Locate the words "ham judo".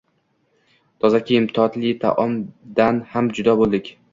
3.13-3.57